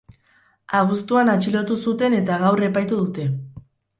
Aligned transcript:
Abuztuan 0.79 1.29
atxilotu 1.33 1.77
zuten 1.91 2.17
eta 2.21 2.39
gaur 2.47 2.65
epaitu 2.71 3.01
dute. 3.05 3.29